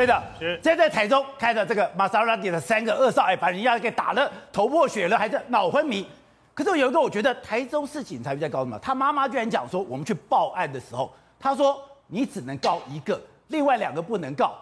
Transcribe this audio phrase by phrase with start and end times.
[0.00, 0.58] 对的，是。
[0.62, 6.06] 现在在台中开的这个玛莎拉蒂的三个二少，哎，把人家给打了头破血流，还是脑昏迷。
[6.54, 14.54] 可是有一个，我觉得台中市警察比较高明嘛，他妈妈居然讲说，我们去报案的时候，他说你只能告一个，另外两个不能告。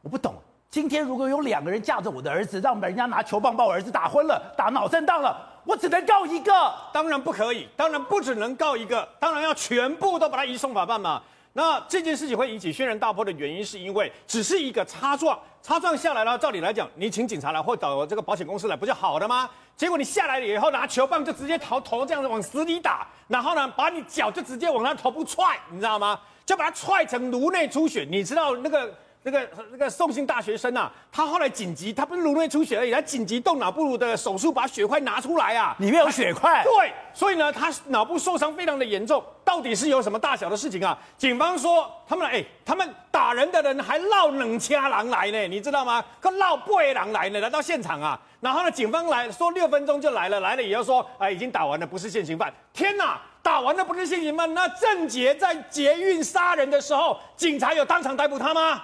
[0.00, 0.32] 我不懂，
[0.70, 6.72] 今天如果有两个人架着我的儿子，让人家拿球棒把我儿子打昏了，打脑震荡了，我只能告一个。
[6.92, 11.20] 当然不可以，当然不只能告一个，当然要全部都把他移送法办嘛。
[11.56, 19.48] 那这件事情会引起轩然大波的原因，是因为只是一个擦撞，擦撞下来了，照理来讲，你请警察来或找这个保险公司来，不就好了吗？
[19.76, 26.18] 结果你下来了以后，拿球棒就直接头头这样子往死里打，然后呢，把你脚就直接往他头部踹，你知道吗？
[26.44, 28.92] 就把他踹成颅内出血，你知道那个。
[29.26, 36.62] 那个那个宋姓大学生啊，他后来紧急，他不是颅内出血而已，他紧急动脑部的手术，把血块拿出来啊，里面有血块。
[36.62, 39.24] 对，所以呢，他脑部受伤非常的严重。
[39.54, 40.98] 到底是有什么大小的事情啊？
[41.16, 46.04] 警方说，他们哎，他们打人的人还闹冷枪狼来呢，你知道吗？
[46.18, 52.52] 可落八个人来呢，来到现场啊，然后呢，警方来说六分钟就来了，来了以后说，哎，已经打完了，不是现行犯。
[52.72, 54.52] 天哪，打完了不是现行犯？
[54.54, 58.82] 那郑杰在捷运杀人的时候，警察有当场逮捕他吗？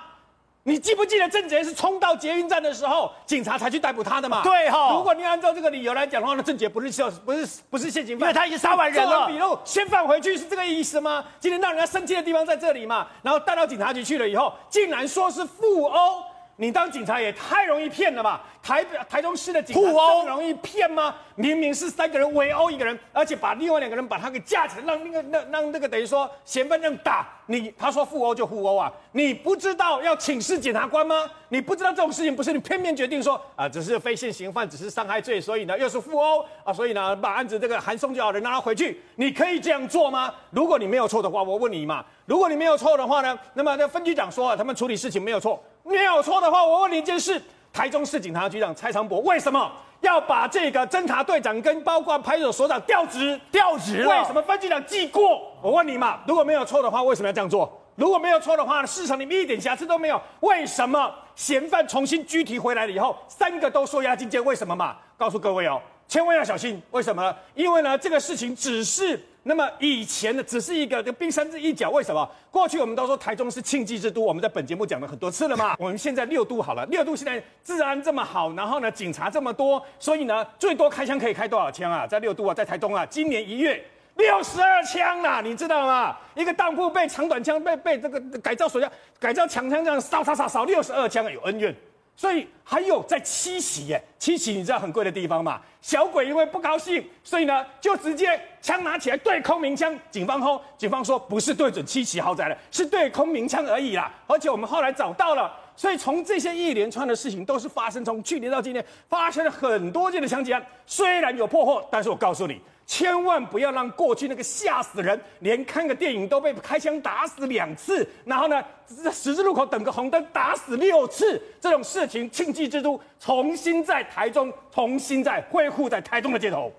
[0.65, 4.43] 你记不记得郑杰是冲到捷运站的时候，警察才去逮捕他的嘛？
[4.43, 4.97] 对哈、哦。
[4.97, 9.27] 如果你按照这个理由来讲的话，那郑杰不是现，不是不是现行犯，因为他已经杀完人了。
[9.27, 11.25] 笔录，先放回去是这个意思吗？
[11.39, 13.07] 今天让人家生气的地方在这里嘛？
[13.23, 16.23] 然后带到警察局去了以后，竟然说是互殴。
[16.57, 18.43] 你当警察也太容易骗了吧？
[18.71, 21.17] 台台中市的警察这么容易骗吗？
[21.35, 27.75] 明明是三个人围殴一个人，而且把另外两个人把他给架起来，让那个那让那个等于说嫌犯这样打你。
[27.77, 28.93] 他说互殴就互殴啊！
[29.11, 31.29] 你不知道要请示检察官吗？
[31.49, 39.03] 你不知道这种事情不是你片面决定说啊，只是非现行犯，只是伤害罪，所以呢又是互殴啊，所以呢把案子这个函送就好，了，让他回去。
[39.17, 40.33] 你可以这样做吗？
[40.51, 42.05] 如果你没有错的话，我问你嘛。
[42.27, 43.37] 如果你没有错的话呢？
[43.55, 45.61] 那么那分局长说啊，他们处理事情没有错。
[45.83, 53.41] 没有错的话，我问你一件事：台中市警察局长蔡昌博为什么要把这个侦查队长跟包括派出所所长调职？
[53.53, 54.07] 调职？
[54.07, 55.41] 为什么分局长记过？
[55.63, 57.80] 我问你嘛，如果没有错的话，为什么要这样做？
[58.01, 64.43] 如果没有错的话，事实上你们一点瑕疵都没有，为什么嫌犯重新拘提回来了以后，三个都说押进监？
[64.43, 64.97] 为什么嘛？
[65.19, 65.79] 告诉各位哦，
[66.09, 66.81] 千万要小心。
[66.93, 67.37] 为什么呢？
[67.55, 69.21] 因为呢，这个事情只是。
[69.43, 72.27] 那么以前的只是一个冰山之一角，为什么？
[72.51, 75.75] 过去我们都说台中是庆忌之都，我们在本节目讲了很多次了嘛。
[75.81, 82.07] 我们现在六都好了，六都现在治安这么好，然后呢，警察这么多，所以呢，最多开枪可以开多少枪啊？
[82.07, 83.83] 在六都啊，在台中啊，今年一月
[84.21, 86.17] 六十二枪啊，你知道吗？
[86.35, 91.75] 一个当铺被长短枪被被这个改造手枪改造抢枪这样扫扫扫扫六十二枪，有恩怨。
[92.17, 95.59] 所以还有在七喜耶，七喜你知道很贵的地方嘛？
[95.81, 99.99] 小鬼因为不高兴，所以呢就直接枪拿起来对空鸣枪。
[100.11, 104.13] 警方后，警方说不是对准七喜豪宅了，是对空鸣枪而已啦。
[104.27, 112.61] 而且我们后来找到了，所以从这些一连串的事情都是发生，从去年到今年发生了很多件的枪击案，虽然有破获，但是我告诉你。
[112.91, 126.73] 千万不要让过去那个吓死人，连看个电影都被开枪打死两次，然后呢，在十字路口等个红灯打死六次这种事情，庆忌之都重新在台中，重新在恢复在台中的街头。